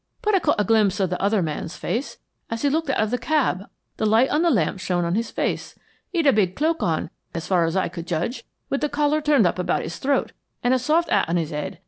[0.23, 2.17] But I caught a glimpse of the other man's face;
[2.49, 5.29] as he looked out of the cab the light of the lamp shone on his
[5.29, 5.77] face.
[6.09, 9.45] He'd a big cloak on, as far as I could judge, with the collar turned
[9.45, 10.31] up about his throat,
[10.63, 11.77] and a soft hat on his head.